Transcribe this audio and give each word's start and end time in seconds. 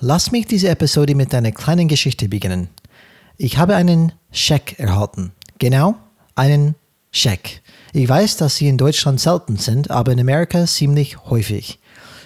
Lass 0.00 0.30
mich 0.30 0.46
diese 0.46 0.68
Episode 0.68 1.16
mit 1.16 1.34
einer 1.34 1.50
kleinen 1.50 1.88
Geschichte 1.88 2.28
beginnen. 2.28 2.68
Ich 3.36 3.58
habe 3.58 3.74
einen 3.74 4.12
Scheck 4.30 4.78
erhalten. 4.78 5.32
Genau, 5.58 5.96
einen 6.36 6.76
Scheck. 7.10 7.62
Ich 7.92 8.08
weiß, 8.08 8.36
dass 8.36 8.54
sie 8.54 8.68
in 8.68 8.78
Deutschland 8.78 9.18
selten 9.18 9.56
sind, 9.56 9.90
aber 9.90 10.12
in 10.12 10.20
Amerika 10.20 10.64
ziemlich 10.66 11.24
häufig. 11.24 11.80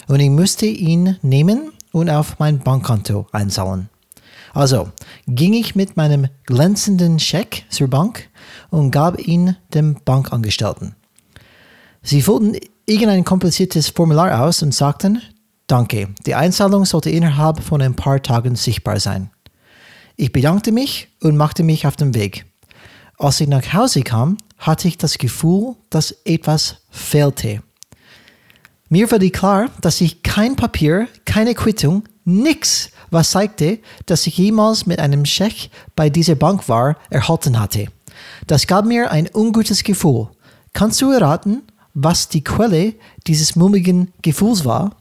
Und 0.07 0.19
ich 0.19 0.29
musste 0.29 0.67
ihn 0.67 1.17
nehmen 1.23 1.71
und 1.91 2.11
auf 2.11 2.37
mein 2.37 2.59
Bankkonto 2.59 3.25
einzahlen. 3.31 3.89
Also 4.53 4.91
ging 5.27 5.55
ich 5.55 5.73
mit 5.73 5.97
meinem 5.97 6.27
glänzenden 6.45 7.17
Scheck 7.17 7.65
zur 7.69 7.87
Bank 7.87 8.29
und 8.69 8.91
gab 8.91 9.19
ihn 9.19 9.55
dem 9.73 9.97
Bankangestellten. 10.05 10.95
Sie 12.03 12.21
füllten 12.21 12.55
irgendein 12.85 13.23
kompliziertes 13.23 13.89
Formular 13.89 14.43
aus 14.43 14.61
und 14.61 14.75
sagten, 14.75 15.23
Danke, 15.67 16.09
die 16.25 16.35
Einzahlung 16.35 16.85
sollte 16.85 17.09
innerhalb 17.09 17.61
von 17.61 17.81
ein 17.81 17.95
paar 17.95 18.21
Tagen 18.21 18.55
sichtbar 18.55 18.99
sein. 18.99 19.31
Ich 20.15 20.31
bedankte 20.31 20.71
mich 20.71 21.07
und 21.21 21.37
machte 21.37 21.63
mich 21.63 21.87
auf 21.87 21.95
den 21.95 22.13
Weg. 22.13 22.45
Als 23.17 23.39
ich 23.39 23.47
nach 23.47 23.73
Hause 23.73 24.01
kam, 24.01 24.37
hatte 24.57 24.87
ich 24.87 24.97
das 24.97 25.17
Gefühl, 25.17 25.75
dass 25.89 26.11
etwas 26.25 26.77
fehlte. 26.89 27.63
Mir 28.89 29.09
wurde 29.09 29.29
klar, 29.29 29.69
dass 29.81 30.01
ich 30.01 30.21
kein 30.21 30.55
Papier, 30.55 31.07
keine 31.25 31.55
Quittung, 31.55 32.03
nichts, 32.25 32.91
was 33.09 33.31
zeigte, 33.31 33.79
dass 34.05 34.27
ich 34.27 34.37
jemals 34.37 34.85
mit 34.85 34.99
einem 34.99 35.25
Scheck 35.25 35.69
bei 35.95 36.09
dieser 36.09 36.35
Bank 36.35 36.67
war, 36.69 36.97
erhalten 37.09 37.59
hatte. 37.59 37.87
Das 38.47 38.67
gab 38.67 38.85
mir 38.85 39.11
ein 39.11 39.29
ungutes 39.33 39.83
Gefühl. 39.83 40.29
Kannst 40.73 41.01
du 41.01 41.11
erraten, 41.11 41.63
was 41.93 42.29
die 42.29 42.43
Quelle 42.43 42.93
dieses 43.27 43.55
mummigen 43.55 44.11
Gefühls 44.21 44.65
war? 44.65 44.91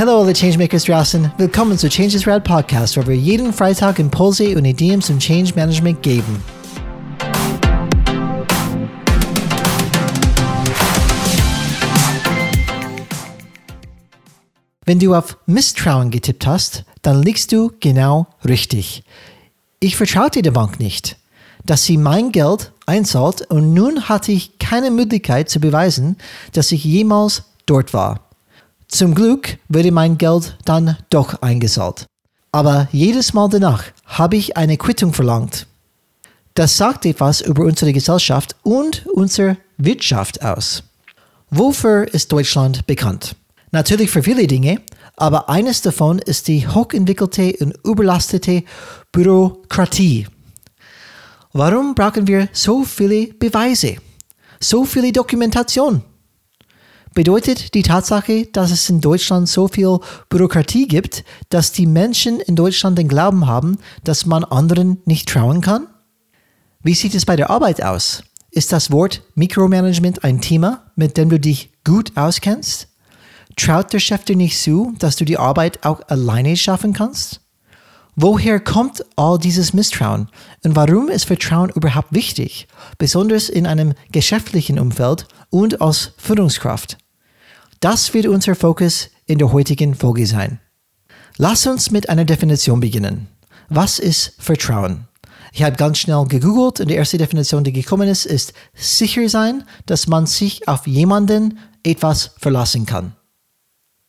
Hallo 0.00 0.22
alle 0.22 0.32
Changemakers 0.32 0.84
draußen, 0.84 1.30
willkommen 1.36 1.76
zu 1.76 1.86
Changes 1.90 2.26
Rad 2.26 2.42
Podcast, 2.42 2.96
wo 2.96 3.06
wir 3.06 3.14
jeden 3.14 3.52
Freitag 3.52 3.98
Impulse 3.98 4.56
und 4.56 4.64
Ideen 4.64 5.02
zum 5.02 5.18
Change 5.18 5.52
Management 5.54 6.00
geben. 6.00 6.42
Wenn 14.86 14.98
du 14.98 15.14
auf 15.14 15.36
Misstrauen 15.44 16.10
getippt 16.10 16.46
hast, 16.46 16.84
dann 17.02 17.22
liegst 17.22 17.52
du 17.52 17.70
genau 17.78 18.26
richtig. 18.46 19.04
Ich 19.80 19.98
vertraute 19.98 20.40
der 20.40 20.52
Bank 20.52 20.80
nicht, 20.80 21.18
dass 21.66 21.84
sie 21.84 21.98
mein 21.98 22.32
Geld 22.32 22.72
einzahlt 22.86 23.42
und 23.50 23.74
nun 23.74 24.08
hatte 24.08 24.32
ich 24.32 24.58
keine 24.58 24.90
Möglichkeit 24.90 25.50
zu 25.50 25.60
beweisen, 25.60 26.16
dass 26.54 26.72
ich 26.72 26.84
jemals 26.84 27.42
dort 27.66 27.92
war. 27.92 28.29
Zum 28.90 29.14
Glück 29.14 29.58
wurde 29.68 29.92
mein 29.92 30.18
Geld 30.18 30.56
dann 30.64 30.96
doch 31.10 31.40
eingezahlt. 31.42 32.06
Aber 32.52 32.88
jedes 32.90 33.32
Mal 33.32 33.48
danach 33.48 33.84
habe 34.04 34.36
ich 34.36 34.56
eine 34.56 34.76
Quittung 34.76 35.12
verlangt. 35.12 35.66
Das 36.54 36.76
sagt 36.76 37.06
etwas 37.06 37.40
über 37.40 37.62
unsere 37.64 37.92
Gesellschaft 37.92 38.56
und 38.64 39.06
unsere 39.14 39.56
Wirtschaft 39.78 40.42
aus. 40.42 40.82
Wofür 41.50 42.12
ist 42.12 42.32
Deutschland 42.32 42.86
bekannt? 42.86 43.36
Natürlich 43.70 44.10
für 44.10 44.24
viele 44.24 44.48
Dinge, 44.48 44.80
aber 45.16 45.48
eines 45.48 45.82
davon 45.82 46.18
ist 46.18 46.48
die 46.48 46.66
hochentwickelte 46.66 47.54
und 47.60 47.76
überlastete 47.84 48.64
Bürokratie. 49.12 50.26
Warum 51.52 51.94
brauchen 51.94 52.26
wir 52.26 52.48
so 52.52 52.82
viele 52.82 53.28
Beweise? 53.34 53.96
So 54.58 54.84
viele 54.84 55.12
Dokumentation? 55.12 56.02
Bedeutet 57.14 57.74
die 57.74 57.82
Tatsache, 57.82 58.46
dass 58.46 58.70
es 58.70 58.88
in 58.88 59.00
Deutschland 59.00 59.48
so 59.48 59.68
viel 59.68 59.98
Bürokratie 60.28 60.86
gibt, 60.86 61.24
dass 61.48 61.72
die 61.72 61.86
Menschen 61.86 62.40
in 62.40 62.56
Deutschland 62.56 62.98
den 62.98 63.08
Glauben 63.08 63.46
haben, 63.46 63.78
dass 64.04 64.26
man 64.26 64.44
anderen 64.44 65.02
nicht 65.04 65.28
trauen 65.28 65.60
kann? 65.60 65.86
Wie 66.82 66.94
sieht 66.94 67.14
es 67.14 67.26
bei 67.26 67.36
der 67.36 67.50
Arbeit 67.50 67.82
aus? 67.82 68.22
Ist 68.50 68.72
das 68.72 68.90
Wort 68.90 69.22
Mikromanagement 69.34 70.24
ein 70.24 70.40
Thema, 70.40 70.90
mit 70.96 71.16
dem 71.16 71.28
du 71.28 71.38
dich 71.38 71.70
gut 71.84 72.16
auskennst? 72.16 72.88
Traut 73.56 73.92
der 73.92 74.00
Chef 74.00 74.24
dir 74.24 74.36
nicht 74.36 74.58
zu, 74.58 74.94
dass 74.98 75.16
du 75.16 75.24
die 75.24 75.38
Arbeit 75.38 75.84
auch 75.84 76.00
alleine 76.08 76.56
schaffen 76.56 76.92
kannst? 76.92 77.40
Woher 78.22 78.60
kommt 78.60 79.02
all 79.16 79.38
dieses 79.38 79.72
Misstrauen 79.72 80.28
und 80.62 80.76
warum 80.76 81.08
ist 81.08 81.24
Vertrauen 81.24 81.70
überhaupt 81.70 82.12
wichtig, 82.12 82.68
besonders 82.98 83.48
in 83.48 83.66
einem 83.66 83.94
geschäftlichen 84.12 84.78
Umfeld 84.78 85.26
und 85.48 85.80
als 85.80 86.12
Führungskraft? 86.18 86.98
Das 87.80 88.12
wird 88.12 88.26
unser 88.26 88.54
Fokus 88.54 89.08
in 89.24 89.38
der 89.38 89.50
heutigen 89.54 89.94
Folge 89.94 90.26
sein. 90.26 90.60
Lass 91.38 91.66
uns 91.66 91.92
mit 91.92 92.10
einer 92.10 92.26
Definition 92.26 92.80
beginnen. 92.80 93.26
Was 93.70 93.98
ist 93.98 94.34
Vertrauen? 94.38 95.08
Ich 95.54 95.62
habe 95.62 95.76
ganz 95.76 95.96
schnell 95.96 96.26
gegoogelt 96.26 96.80
und 96.80 96.88
die 96.90 96.96
erste 96.96 97.16
Definition, 97.16 97.64
die 97.64 97.72
gekommen 97.72 98.06
ist, 98.06 98.26
ist 98.26 98.52
sicher 98.74 99.30
sein, 99.30 99.64
dass 99.86 100.08
man 100.08 100.26
sich 100.26 100.68
auf 100.68 100.86
jemanden 100.86 101.58
etwas 101.82 102.32
verlassen 102.36 102.84
kann. 102.84 103.16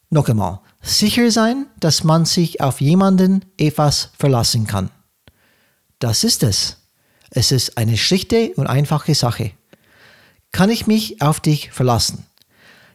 Noch 0.10 0.28
einmal, 0.28 0.60
sicher 0.82 1.32
sein, 1.32 1.68
dass 1.80 2.04
man 2.04 2.26
sich 2.26 2.62
auf 2.62 2.82
jemanden 2.82 3.46
etwas 3.58 4.12
verlassen 4.18 4.68
kann. 4.68 4.90
Das 6.00 6.24
ist 6.24 6.44
es. 6.44 6.78
Es 7.30 7.52
ist 7.52 7.78
eine 7.78 7.98
schlichte 7.98 8.52
und 8.56 8.68
einfache 8.68 9.16
Sache. 9.16 9.52
Kann 10.52 10.70
ich 10.70 10.88
mich 10.88 11.22
auf 11.22 11.40
dich 11.40 11.72
verlassen? 11.72 12.26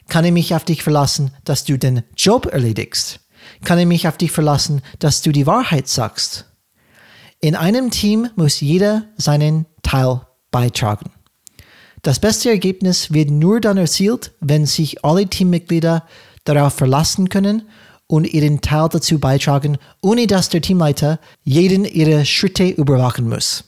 Kann 0.09 0.25
ich 0.25 0.33
mich 0.33 0.55
auf 0.55 0.65
dich 0.65 0.83
verlassen, 0.83 1.31
dass 1.45 1.65
du 1.65 1.79
den 1.79 2.03
Job 2.17 2.47
erledigst? 2.47 3.21
Kann 3.65 3.79
ich 3.79 3.87
mich 3.87 4.07
auf 4.09 4.19
dich 4.19 4.31
verlassen, 4.31 4.83
dass 4.99 5.23
du 5.23 5.33
die 5.33 5.47
Wahrheit 5.47 5.89
sagst? 5.89 6.47
In 7.41 7.55
einem 7.55 7.91
Team 7.91 8.29
muss 8.37 8.61
jeder 8.61 9.07
seinen 9.17 9.67
Teil 9.83 10.21
beitragen. 10.51 11.11
Das 12.03 12.21
beste 12.21 12.51
Ergebnis 12.51 13.13
wird 13.13 13.31
nur 13.31 13.61
dann 13.61 13.79
erzielt, 13.79 14.33
wenn 14.41 14.67
sich 14.67 15.05
alle 15.05 15.27
Teammitglieder 15.27 16.07
darauf 16.49 16.75
verlassen 16.75 17.29
können 17.29 17.63
und 18.07 18.33
ihren 18.33 18.61
Teil 18.61 18.89
dazu 18.91 19.19
beitragen, 19.19 19.79
ohne 20.01 20.27
dass 20.27 20.49
der 20.49 20.63
Teamleiter 20.63 21.19
jeden 21.43 21.85
ihrer 21.85 22.25
Schritte 22.25 22.69
überwachen 22.69 23.29
muss. 23.29 23.65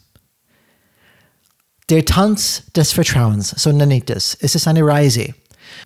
Der 1.89 2.05
Tanz 2.05 2.65
des 2.77 2.93
Vertrauens, 2.93 3.51
so 3.57 3.73
nenne 3.73 3.97
ich 3.97 4.05
das. 4.05 4.37
Es 4.41 4.55
ist 4.55 4.69
eine 4.69 4.85
Reise. 4.85 5.35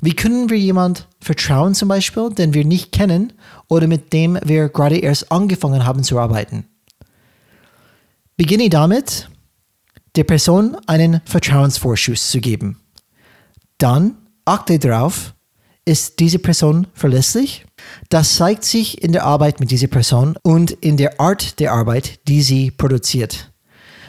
Wie 0.01 0.15
können 0.15 0.51
wir 0.51 0.59
jemand 0.59 1.07
vertrauen 1.21 1.75
zum 1.75 1.89
Beispiel, 1.89 2.31
den 2.31 2.55
wir 2.55 2.65
nicht 2.65 2.93
kennen 2.93 3.33
oder 3.69 3.87
mit 3.87 4.13
dem 4.13 4.39
wir 4.45 4.69
gerade 4.69 4.99
erst 4.99 5.31
angefangen 5.31 5.85
haben 5.85 6.03
zu 6.03 6.19
arbeiten? 6.19 6.67
Beginne 8.37 8.69
damit, 8.69 9.29
der 10.17 10.25
Person 10.25 10.77
einen 10.87 11.21
Vertrauensvorschuss 11.25 12.31
zu 12.31 12.41
geben. 12.41 12.81
Dann 13.79 14.17
achte 14.45 14.79
darauf, 14.79 15.35
ist 15.85 16.21
diese 16.21 16.39
Person 16.39 16.87
verlässlich? 16.95 17.65
Das 18.09 18.37
zeigt 18.37 18.65
sich 18.65 19.03
in 19.03 19.13
der 19.13 19.25
Arbeit 19.25 19.61
mit 19.61 19.71
dieser 19.71 19.89
Person 19.89 20.37
und 20.43 20.71
in 20.71 20.97
der 20.97 21.21
Art 21.21 21.59
der 21.59 21.73
Arbeit, 21.73 22.21
die 22.29 22.43
sie 22.43 22.71
produziert. 22.71 23.53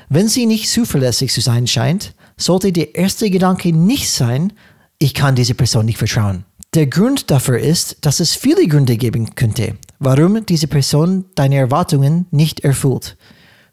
Wenn 0.10 0.28
sie 0.28 0.46
nicht 0.46 0.70
zuverlässig 0.70 1.32
zu 1.32 1.42
sein 1.42 1.66
scheint, 1.66 2.14
sollte 2.38 2.72
der 2.72 2.96
erste 2.96 3.30
Gedanke 3.30 3.74
nicht 3.74 4.10
sein, 4.10 4.54
ich 5.00 5.14
kann 5.14 5.36
dieser 5.36 5.56
Person 5.56 5.86
nicht 5.86 5.98
vertrauen. 5.98 6.46
Der 6.74 6.88
Grund 6.88 7.30
dafür 7.30 7.60
ist, 7.60 7.98
dass 8.02 8.20
es 8.20 8.36
viele 8.36 8.68
Gründe 8.68 8.98
geben 8.98 9.36
könnte, 9.36 9.78
warum 10.00 10.46
diese 10.46 10.68
Person 10.68 11.26
deine 11.36 11.58
Erwartungen 11.58 12.26
nicht 12.32 12.62
erfüllt. 12.62 13.16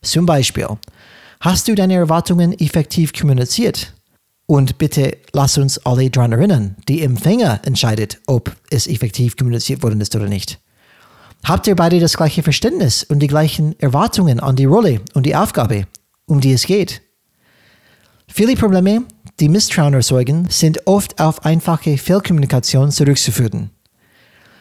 Zum 0.02 0.26
Beispiel, 0.26 0.66
hast 1.40 1.68
du 1.68 1.74
deine 1.74 1.94
Erwartungen 1.94 2.52
effektiv 2.58 3.12
kommuniziert? 3.12 3.94
Und 4.50 4.78
bitte 4.78 5.16
lass 5.32 5.58
uns 5.58 5.78
alle 5.86 6.10
daran 6.10 6.32
erinnern, 6.32 6.74
die 6.88 7.02
Empfänger 7.02 7.60
entscheidet, 7.64 8.20
ob 8.26 8.50
es 8.68 8.88
effektiv 8.88 9.36
kommuniziert 9.36 9.84
worden 9.84 10.00
ist 10.00 10.16
oder 10.16 10.26
nicht. 10.26 10.58
Habt 11.44 11.68
ihr 11.68 11.76
beide 11.76 12.00
das 12.00 12.16
gleiche 12.16 12.42
Verständnis 12.42 13.04
und 13.04 13.20
die 13.20 13.28
gleichen 13.28 13.78
Erwartungen 13.78 14.40
an 14.40 14.56
die 14.56 14.64
Rolle 14.64 15.02
und 15.14 15.24
die 15.24 15.36
Aufgabe, 15.36 15.86
um 16.26 16.40
die 16.40 16.52
es 16.52 16.66
geht? 16.66 17.00
Viele 18.26 18.56
Probleme 18.56 19.04
die 19.38 19.48
Misstrauen 19.48 19.94
erzeugen, 19.94 20.48
sind 20.50 20.84
oft 20.84 21.20
auf 21.20 21.44
einfache 21.44 21.96
Fehlkommunikation 21.96 22.90
zurückzuführen. 22.90 23.70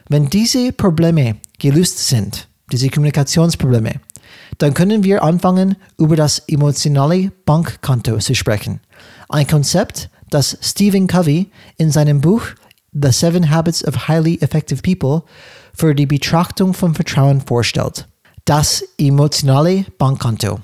Wenn 0.08 0.30
diese 0.30 0.72
Probleme 0.72 1.38
gelöst 1.58 2.08
sind, 2.08 2.48
diese 2.72 2.90
Kommunikationsprobleme, 2.90 4.02
dann 4.60 4.76
können 4.76 5.04
wir 5.04 5.24
anfangen, 5.24 5.78
über 5.98 6.16
das 6.16 6.40
emotionale 6.48 7.32
Bankkonto 7.46 8.20
zu 8.20 8.36
sprechen. 8.36 8.82
Ein 9.32 9.46
Konzept, 9.46 10.10
das 10.32 10.58
Stephen 10.60 11.06
Covey 11.06 11.52
in 11.78 11.92
seinem 11.92 12.20
Buch 12.20 12.42
The 12.92 13.12
Seven 13.12 13.52
Habits 13.52 13.86
of 13.86 14.08
Highly 14.08 14.40
Effective 14.42 14.82
People 14.82 15.22
für 15.72 15.94
die 15.94 16.08
Betrachtung 16.08 16.74
von 16.74 16.96
Vertrauen 16.96 17.40
vorstellt. 17.40 18.08
Das 18.46 18.84
emotionale 18.98 19.86
Bankkonto. 20.00 20.62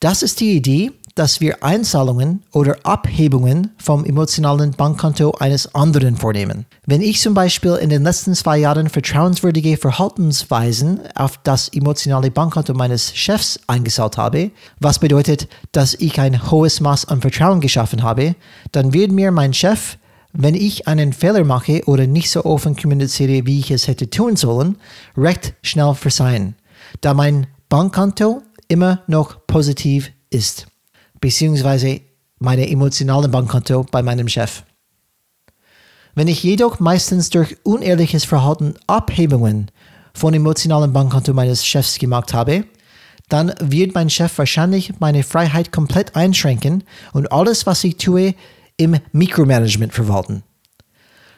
Das 0.00 0.24
ist 0.24 0.40
die 0.40 0.56
Idee, 0.56 0.90
dass 1.14 1.40
wir 1.40 1.62
Einzahlungen 1.62 2.42
oder 2.52 2.76
Abhebungen 2.82 3.72
vom 3.78 4.04
emotionalen 4.04 4.72
Bankkonto 4.72 5.32
eines 5.38 5.74
anderen 5.74 6.16
vornehmen. 6.16 6.66
Wenn 6.86 7.00
ich 7.00 7.20
zum 7.20 7.34
Beispiel 7.34 7.74
in 7.76 7.90
den 7.90 8.02
letzten 8.02 8.34
zwei 8.34 8.58
Jahren 8.58 8.88
vertrauenswürdige 8.88 9.76
Verhaltensweisen 9.76 11.00
auf 11.14 11.38
das 11.42 11.68
emotionale 11.68 12.30
Bankkonto 12.30 12.74
meines 12.74 13.14
Chefs 13.14 13.60
eingezahlt 13.66 14.16
habe, 14.16 14.50
was 14.78 14.98
bedeutet, 14.98 15.48
dass 15.72 15.94
ich 15.94 16.20
ein 16.20 16.50
hohes 16.50 16.80
Maß 16.80 17.08
an 17.08 17.20
Vertrauen 17.20 17.60
geschaffen 17.60 18.02
habe, 18.02 18.34
dann 18.72 18.92
wird 18.92 19.12
mir 19.12 19.30
mein 19.30 19.54
Chef 19.54 19.96
wenn 20.32 20.54
ich 20.54 20.86
einen 20.86 21.12
Fehler 21.12 21.44
mache 21.44 21.82
oder 21.86 22.06
nicht 22.06 22.30
so 22.30 22.44
offen 22.44 22.76
kommuniziere, 22.76 23.46
wie 23.46 23.58
ich 23.58 23.70
es 23.70 23.88
hätte 23.88 24.10
tun 24.10 24.36
sollen, 24.36 24.76
recht 25.16 25.54
schnell 25.62 25.94
verzeihen, 25.94 26.54
da 27.00 27.14
mein 27.14 27.46
Bankkonto 27.68 28.42
immer 28.68 29.02
noch 29.06 29.46
positiv 29.46 30.12
ist, 30.30 30.66
beziehungsweise 31.20 32.00
meine 32.38 32.68
emotionale 32.70 33.28
Bankkonto 33.28 33.86
bei 33.90 34.02
meinem 34.02 34.28
Chef. 34.28 34.62
Wenn 36.14 36.28
ich 36.28 36.42
jedoch 36.42 36.80
meistens 36.80 37.30
durch 37.30 37.56
unehrliches 37.62 38.24
Verhalten 38.24 38.74
Abhebungen 38.86 39.70
von 40.14 40.34
emotionalen 40.34 40.92
Bankkonto 40.92 41.32
meines 41.32 41.64
Chefs 41.64 41.98
gemacht 41.98 42.34
habe, 42.34 42.64
dann 43.28 43.54
wird 43.60 43.94
mein 43.94 44.10
Chef 44.10 44.36
wahrscheinlich 44.38 44.98
meine 44.98 45.22
Freiheit 45.22 45.70
komplett 45.70 46.16
einschränken 46.16 46.82
und 47.12 47.30
alles, 47.30 47.64
was 47.64 47.84
ich 47.84 47.96
tue, 47.96 48.34
im 48.76 48.96
Mikromanagement 49.12 49.92
verwalten. 49.92 50.42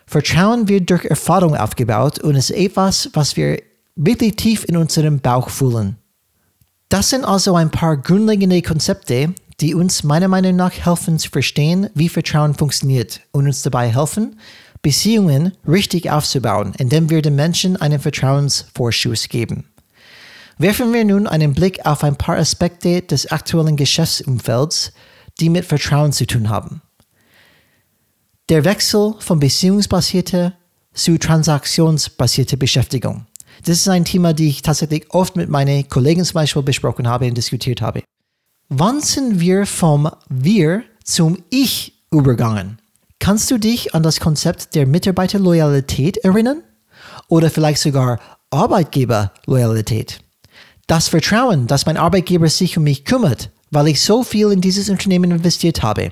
Vertrauen 0.06 0.68
wird 0.68 0.88
durch 0.90 1.04
Erfahrung 1.04 1.56
aufgebaut 1.56 2.18
und 2.18 2.34
ist 2.34 2.50
etwas, 2.50 3.10
was 3.12 3.36
wir 3.36 3.62
wirklich 3.94 4.36
tief 4.36 4.64
in 4.64 4.76
unserem 4.76 5.20
Bauch 5.20 5.50
fühlen. 5.50 5.96
Das 6.88 7.10
sind 7.10 7.24
also 7.24 7.54
ein 7.56 7.70
paar 7.70 7.96
grundlegende 7.96 8.60
Konzepte, 8.62 9.34
die 9.62 9.74
uns 9.74 10.02
meiner 10.02 10.26
Meinung 10.26 10.56
nach 10.56 10.72
helfen 10.72 11.20
zu 11.20 11.30
verstehen, 11.30 11.88
wie 11.94 12.08
Vertrauen 12.08 12.54
funktioniert 12.54 13.20
und 13.30 13.46
uns 13.46 13.62
dabei 13.62 13.94
helfen, 13.94 14.40
Beziehungen 14.82 15.52
richtig 15.66 16.10
aufzubauen, 16.10 16.74
indem 16.78 17.08
wir 17.08 17.22
den 17.22 17.36
Menschen 17.36 17.76
einen 17.76 18.00
Vertrauensvorschuss 18.00 19.28
geben. 19.28 19.68
Werfen 20.58 20.92
wir 20.92 21.04
nun 21.04 21.28
einen 21.28 21.54
Blick 21.54 21.86
auf 21.86 22.02
ein 22.02 22.16
paar 22.16 22.38
Aspekte 22.38 23.02
des 23.02 23.30
aktuellen 23.30 23.76
Geschäftsumfelds, 23.76 24.92
die 25.38 25.48
mit 25.48 25.64
Vertrauen 25.64 26.12
zu 26.12 26.26
tun 26.26 26.48
haben. 26.48 26.82
Der 28.48 28.64
Wechsel 28.64 29.14
von 29.20 29.38
beziehungsbasierter 29.38 30.54
zu 30.92 31.18
transaktionsbasierter 31.18 32.56
Beschäftigung. 32.56 33.26
Das 33.64 33.78
ist 33.78 33.88
ein 33.88 34.04
Thema, 34.04 34.32
das 34.32 34.40
ich 34.40 34.62
tatsächlich 34.62 35.06
oft 35.10 35.36
mit 35.36 35.48
meinen 35.48 35.88
Kollegen 35.88 36.24
zum 36.24 36.34
Beispiel 36.34 36.62
besprochen 36.62 37.06
habe 37.06 37.28
und 37.28 37.36
diskutiert 37.36 37.80
habe. 37.80 38.02
Wann 38.74 39.02
sind 39.02 39.38
wir 39.38 39.66
vom 39.66 40.10
Wir 40.30 40.82
zum 41.04 41.44
Ich 41.50 41.92
übergangen? 42.10 42.78
Kannst 43.18 43.50
du 43.50 43.58
dich 43.58 43.94
an 43.94 44.02
das 44.02 44.18
Konzept 44.18 44.74
der 44.74 44.86
Mitarbeiterloyalität 44.86 46.16
erinnern? 46.16 46.62
Oder 47.28 47.50
vielleicht 47.50 47.82
sogar 47.82 48.18
Arbeitgeberloyalität? 48.48 50.20
Das 50.86 51.08
Vertrauen, 51.08 51.66
dass 51.66 51.84
mein 51.84 51.98
Arbeitgeber 51.98 52.48
sich 52.48 52.78
um 52.78 52.84
mich 52.84 53.04
kümmert, 53.04 53.50
weil 53.70 53.88
ich 53.88 54.00
so 54.00 54.22
viel 54.22 54.50
in 54.50 54.62
dieses 54.62 54.88
Unternehmen 54.88 55.32
investiert 55.32 55.82
habe 55.82 56.08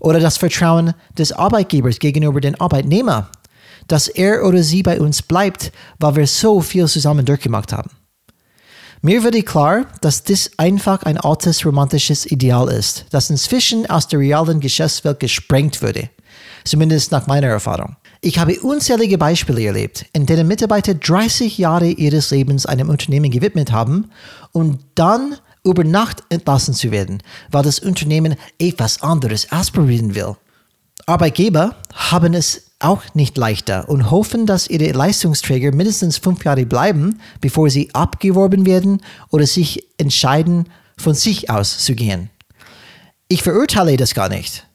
oder 0.00 0.18
das 0.18 0.36
Vertrauen 0.36 0.94
des 1.16 1.30
Arbeitgebers 1.30 2.00
gegenüber 2.00 2.40
den 2.40 2.60
Arbeitnehmer, 2.60 3.30
dass 3.86 4.08
er 4.08 4.44
oder 4.44 4.64
sie 4.64 4.82
bei 4.82 5.00
uns 5.00 5.22
bleibt, 5.22 5.70
weil 6.00 6.16
wir 6.16 6.26
so 6.26 6.60
viel 6.60 6.88
zusammen 6.88 7.24
durchgemacht 7.24 7.72
haben. 7.72 7.90
Mir 9.00 9.22
wurde 9.22 9.42
klar, 9.42 9.86
dass 10.00 10.24
das 10.24 10.50
einfach 10.56 11.04
ein 11.04 11.18
altes 11.18 11.64
romantisches 11.64 12.26
Ideal 12.26 12.68
ist, 12.68 13.06
das 13.10 13.30
inzwischen 13.30 13.88
aus 13.88 14.08
der 14.08 14.18
realen 14.18 14.58
Geschäftswelt 14.58 15.20
gesprengt 15.20 15.82
wurde. 15.82 16.10
Zumindest 16.64 17.12
nach 17.12 17.28
meiner 17.28 17.46
Erfahrung. 17.46 17.96
Ich 18.20 18.40
habe 18.40 18.58
unzählige 18.60 19.16
Beispiele 19.16 19.64
erlebt, 19.66 20.06
in 20.12 20.26
denen 20.26 20.48
Mitarbeiter 20.48 20.94
30 20.94 21.58
Jahre 21.58 21.86
ihres 21.86 22.30
Lebens 22.30 22.66
einem 22.66 22.88
Unternehmen 22.88 23.30
gewidmet 23.30 23.70
haben 23.70 24.10
und 24.50 24.80
dann 24.96 25.36
über 25.64 25.84
Nacht 25.84 26.24
entlassen 26.28 26.74
zu 26.74 26.90
werden, 26.90 27.22
weil 27.52 27.62
das 27.62 27.78
Unternehmen 27.78 28.34
etwas 28.58 29.02
anderes 29.02 29.52
ausprobieren 29.52 30.16
will. 30.16 30.34
Arbeitgeber 31.06 31.76
haben 31.94 32.34
es 32.34 32.67
auch 32.80 33.02
nicht 33.14 33.36
leichter 33.36 33.88
und 33.88 34.10
hoffen, 34.10 34.46
dass 34.46 34.68
ihre 34.68 34.92
Leistungsträger 34.92 35.74
mindestens 35.74 36.18
fünf 36.18 36.44
Jahre 36.44 36.66
bleiben, 36.66 37.20
bevor 37.40 37.70
sie 37.70 37.92
abgeworben 37.94 38.66
werden 38.66 39.02
oder 39.30 39.46
sich 39.46 39.84
entscheiden, 39.98 40.68
von 40.96 41.14
sich 41.14 41.50
aus 41.50 41.78
zu 41.78 41.94
gehen. 41.94 42.30
Ich 43.28 43.42
verurteile 43.42 43.96
das 43.96 44.14
gar 44.14 44.28
nicht. 44.28 44.66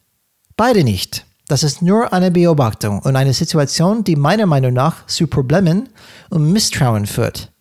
Beide 0.55 0.83
nicht. 0.83 1.25
Das 1.47 1.63
ist 1.63 1.81
nur 1.81 2.13
eine 2.13 2.31
Beobachtung 2.31 2.99
und 2.99 3.15
eine 3.15 3.33
Situation, 3.33 4.03
die 4.03 4.15
meiner 4.15 4.45
Meinung 4.45 4.73
nach 4.73 5.05
zu 5.07 5.27
Problemen 5.27 5.89
und 6.29 6.51
Misstrauen 6.51 7.05
führt. 7.05 7.51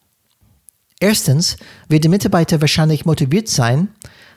Erstens 1.01 1.57
wird 1.89 2.05
der 2.05 2.11
Mitarbeiter 2.11 2.61
wahrscheinlich 2.61 3.05
motiviert 3.05 3.49
sein, 3.49 3.89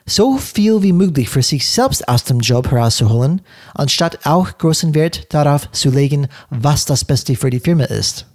so 0.06 0.38
viel 0.38 0.82
wie 0.82 0.92
möglich 0.92 1.28
für 1.28 1.42
sich 1.42 1.68
selbst 1.68 2.08
aus 2.08 2.24
dem 2.24 2.40
Job 2.40 2.70
herauszuholen, 2.70 3.42
anstatt 3.74 4.24
auch 4.24 4.56
großen 4.56 4.94
Wert 4.94 5.32
darauf 5.34 5.70
zu 5.72 5.90
legen, 5.90 6.28
was 6.48 6.84
das 6.84 7.04
Beste 7.04 7.34
für 7.34 7.50
die 7.50 7.60
Firma 7.60 7.84
ist. 7.84 8.26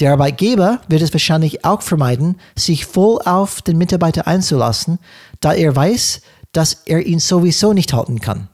Der 0.00 0.12
Arbeitgeber 0.12 0.80
wird 0.88 1.00
es 1.00 1.14
wahrscheinlich 1.14 1.64
auch 1.64 1.80
vermeiden, 1.80 2.36
sich 2.54 2.84
voll 2.84 3.20
auf 3.24 3.62
den 3.62 3.78
Mitarbeiter 3.78 4.26
einzulassen, 4.26 4.98
da 5.40 5.54
er 5.54 5.74
weiß, 5.74 6.20
dass 6.52 6.82
er 6.84 7.06
ihn 7.06 7.20
sowieso 7.20 7.72
nicht 7.72 7.92
halten 7.92 8.20
kann. 8.20 8.48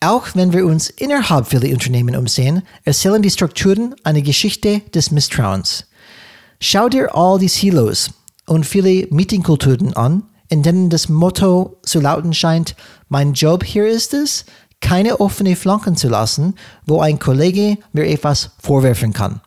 Auch 0.00 0.28
wenn 0.34 0.52
wir 0.52 0.66
uns 0.66 0.90
innerhalb 0.90 1.46
vieler 1.46 1.72
Unternehmen 1.72 2.16
umsehen, 2.16 2.62
erzählen 2.84 3.22
die 3.22 3.30
Strukturen 3.30 3.94
eine 4.04 4.22
Geschichte 4.22 4.80
des 4.94 5.10
Misstrauens. 5.10 5.86
Schau 6.60 6.88
dir 6.88 7.14
all 7.14 7.38
die 7.38 7.48
Silos 7.48 8.10
und 8.46 8.64
viele 8.64 9.06
Meetingkulturen 9.10 9.94
an, 9.94 10.24
in 10.48 10.62
denen 10.62 10.90
das 10.90 11.08
Motto 11.08 11.78
zu 11.82 12.00
lauten 12.00 12.32
scheint, 12.32 12.74
mein 13.08 13.34
Job 13.34 13.64
hier 13.64 13.86
ist 13.86 14.14
es, 14.14 14.44
keine 14.80 15.20
offene 15.20 15.56
Flanken 15.56 15.96
zu 15.96 16.08
lassen, 16.08 16.54
wo 16.86 17.00
ein 17.00 17.18
Kollege 17.18 17.78
mir 17.92 18.06
etwas 18.06 18.50
vorwerfen 18.60 19.12
kann. 19.12 19.40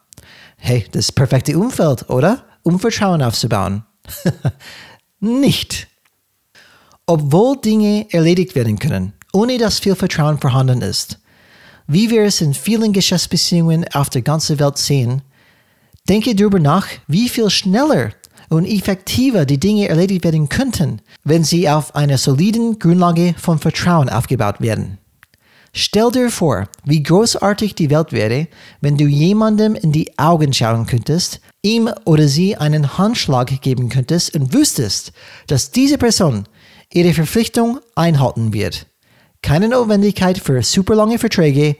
Hey, 0.57 0.85
das 0.91 1.11
perfekte 1.11 1.57
Umfeld, 1.57 2.09
oder? 2.09 2.43
Um 2.63 2.79
Vertrauen 2.79 3.21
aufzubauen. 3.21 3.83
Nicht. 5.19 5.87
Obwohl 7.05 7.57
Dinge 7.57 8.07
erledigt 8.11 8.55
werden 8.55 8.77
können, 8.77 9.13
ohne 9.33 9.57
dass 9.57 9.79
viel 9.79 9.95
Vertrauen 9.95 10.39
vorhanden 10.39 10.81
ist, 10.81 11.19
wie 11.87 12.09
wir 12.09 12.23
es 12.23 12.41
in 12.41 12.53
vielen 12.53 12.93
Geschäftsbeziehungen 12.93 13.85
auf 13.93 14.09
der 14.09 14.21
ganzen 14.21 14.59
Welt 14.59 14.77
sehen, 14.77 15.23
Denke 16.09 16.35
darüber 16.35 16.59
nach, 16.59 16.87
wie 17.07 17.29
viel 17.29 17.49
schneller 17.49 18.11
und 18.51 18.65
effektiver 18.65 19.45
die 19.45 19.59
Dinge 19.59 19.87
erledigt 19.87 20.25
werden 20.25 20.49
könnten, 20.49 21.01
wenn 21.23 21.45
sie 21.45 21.69
auf 21.69 21.95
einer 21.95 22.17
soliden 22.17 22.79
Grundlage 22.79 23.33
von 23.37 23.59
Vertrauen 23.59 24.09
aufgebaut 24.09 24.59
werden. 24.59 24.97
Stell 25.73 26.11
dir 26.11 26.29
vor, 26.29 26.67
wie 26.83 27.01
großartig 27.01 27.75
die 27.75 27.89
Welt 27.89 28.11
wäre, 28.11 28.49
wenn 28.81 28.97
du 28.97 29.05
jemandem 29.05 29.73
in 29.73 29.93
die 29.93 30.17
Augen 30.19 30.51
schauen 30.51 30.85
könntest, 30.85 31.39
ihm 31.61 31.89
oder 32.03 32.27
sie 32.27 32.57
einen 32.57 32.97
Handschlag 32.97 33.61
geben 33.61 33.87
könntest 33.87 34.35
und 34.35 34.53
wüsstest, 34.53 35.13
dass 35.47 35.71
diese 35.71 35.97
Person 35.97 36.43
ihre 36.91 37.13
Verpflichtung 37.13 37.79
einhalten 37.95 38.51
wird. 38.51 38.85
Keine 39.41 39.69
Notwendigkeit 39.69 40.37
für 40.37 40.61
superlange 40.61 41.19
Verträge, 41.19 41.77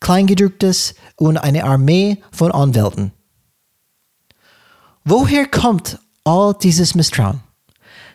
Kleingedrucktes 0.00 0.94
und 1.16 1.36
eine 1.36 1.64
Armee 1.64 2.18
von 2.30 2.52
Anwälten. 2.52 3.10
Woher 5.04 5.46
kommt 5.46 5.98
all 6.24 6.54
dieses 6.54 6.94
Misstrauen? 6.94 7.40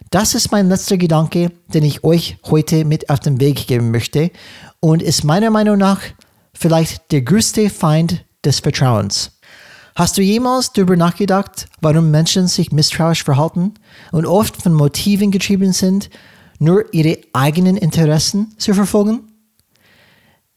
Das 0.10 0.36
ist 0.36 0.52
mein 0.52 0.70
letzter 0.70 0.98
Gedanke, 0.98 1.52
den 1.74 1.84
ich 1.84 2.04
euch 2.04 2.38
heute 2.46 2.86
mit 2.86 3.10
auf 3.10 3.20
den 3.20 3.40
Weg 3.42 3.68
geben 3.68 3.92
möchte 3.92 4.32
und 4.80 5.02
ist 5.02 5.24
meiner 5.24 5.50
Meinung 5.50 5.78
nach 5.78 6.00
vielleicht 6.54 7.12
der 7.12 7.22
größte 7.22 7.70
Feind 7.70 8.26
des 8.46 8.62
Vertrauens. 8.62 9.38
Hast 9.96 10.18
du 10.18 10.22
jemals 10.22 10.72
darüber 10.74 10.96
nachgedacht, 10.96 11.68
warum 11.82 12.12
Menschen 12.12 12.48
sich 12.48 12.72
misstrauisch 12.72 13.24
verhalten 13.24 13.74
und 14.12 14.26
oft 14.26 14.62
von 14.62 14.74
Motiven 14.74 15.32
getrieben 15.32 15.74
sind, 15.74 16.10
nur 16.60 16.86
ihre 16.94 17.18
eigenen 17.34 17.78
Interessen 17.78 18.54
zu 18.58 18.74
verfolgen? 18.74 19.32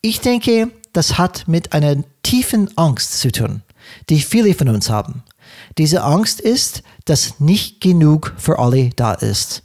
Ich 0.02 0.21
denke, 0.21 0.71
das 0.92 1.19
hat 1.19 1.49
mit 1.49 1.73
einer 1.73 1.97
tiefen 2.23 2.71
Angst 2.76 3.19
zu 3.21 3.33
tun, 3.33 3.62
die 4.09 4.21
viele 4.21 4.54
von 4.54 4.69
uns 4.69 4.90
haben. 4.90 5.25
Diese 5.78 6.02
Angst 6.02 6.40
ist, 6.40 6.83
dass 7.04 7.40
nicht 7.40 7.80
genug 7.80 8.35
für 8.37 8.59
alle 8.59 8.90
da 8.90 9.14
ist. 9.14 9.62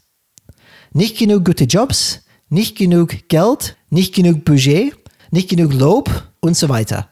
Nicht 0.92 1.18
genug 1.18 1.46
gute 1.46 1.66
Jobs, 1.66 2.22
nicht 2.50 2.78
genug 2.78 3.28
Geld, 3.28 3.76
nicht 3.90 4.14
genug 4.16 4.46
Budget, 4.46 4.96
nicht 5.32 5.50
genug 5.50 5.74
Lob 5.74 6.10
und 6.40 6.56
so 6.56 6.70
weiter. 6.70 7.10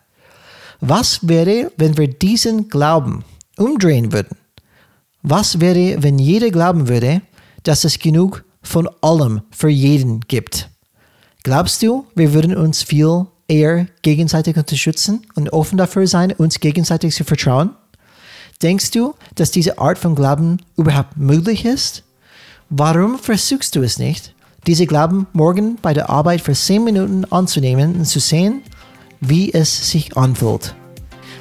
Was 0.79 1.27
wäre, 1.27 1.71
wenn 1.77 1.97
wir 1.97 2.07
diesen 2.07 2.69
Glauben 2.69 3.23
umdrehen 3.57 4.13
würden? 4.13 4.37
Was 5.21 5.59
wäre, 5.59 6.01
wenn 6.03 6.19
jeder 6.19 6.51
glauben 6.51 6.87
würde, 6.87 7.21
dass 7.63 7.83
es 7.83 7.99
genug 7.99 8.43
von 8.61 8.89
allem 9.01 9.41
für 9.51 9.69
jeden 9.69 10.21
gibt. 10.21 10.69
Glaubst 11.43 11.83
du, 11.83 12.05
wir 12.15 12.33
würden 12.33 12.55
uns 12.55 12.83
viel 12.83 13.25
eher 13.47 13.87
gegenseitig 14.01 14.55
unterstützen 14.55 15.27
und 15.35 15.51
offen 15.51 15.77
dafür 15.77 16.07
sein, 16.07 16.31
uns 16.31 16.59
gegenseitig 16.59 17.13
zu 17.13 17.25
vertrauen? 17.25 17.75
Denkst 18.63 18.91
du, 18.91 19.13
dass 19.35 19.51
diese 19.51 19.77
Art 19.77 19.97
von 19.97 20.15
Glauben 20.15 20.57
überhaupt 20.77 21.17
möglich 21.17 21.65
ist? 21.65 22.03
Warum 22.69 23.19
versuchst 23.19 23.75
du 23.75 23.81
es 23.81 23.99
nicht, 23.99 24.33
diese 24.65 24.87
Glauben 24.87 25.27
morgen 25.33 25.77
bei 25.81 25.93
der 25.93 26.09
Arbeit 26.09 26.39
für 26.39 26.53
10 26.53 26.81
Minuten 26.81 27.25
anzunehmen 27.25 27.95
und 27.95 28.05
zu 28.05 28.21
sehen, 28.21 28.63
wie 29.19 29.53
es 29.53 29.91
sich 29.91 30.15
anfühlt? 30.15 30.73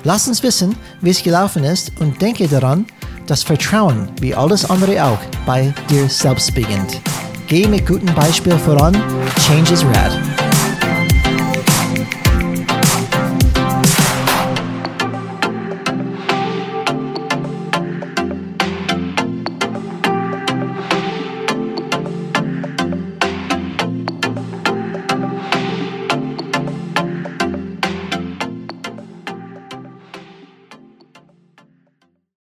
Lass 0.02 0.26
uns 0.26 0.42
wissen, 0.42 0.74
wie 1.00 1.10
es 1.10 1.22
gelaufen 1.22 1.62
ist 1.62 1.92
und 2.00 2.20
denke 2.20 2.48
daran, 2.48 2.86
dass 3.28 3.44
Vertrauen, 3.44 4.08
wie 4.20 4.34
alles 4.34 4.68
andere 4.68 5.04
auch, 5.04 5.20
bei 5.46 5.72
dir 5.88 6.08
selbst 6.08 6.52
beginnt. 6.56 7.00
Geh 7.46 7.68
mit 7.68 7.86
gutem 7.86 8.12
Beispiel 8.16 8.58
voran. 8.58 9.00
Change 9.46 9.72
is 9.72 9.84
rad. 9.84 10.31